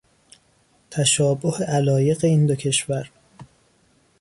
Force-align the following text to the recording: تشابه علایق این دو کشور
تشابه 0.91 1.51
علایق 1.67 2.25
این 2.25 2.45
دو 2.45 2.55
کشور 2.55 3.11